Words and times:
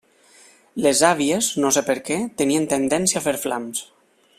Les 0.85 1.01
àvies, 1.09 1.49
no 1.65 1.71
sé 1.77 1.85
per 1.91 1.97
què, 2.09 2.19
tenien 2.43 2.69
tendència 2.75 3.23
a 3.23 3.27
fer 3.29 3.39
flams. 3.47 3.89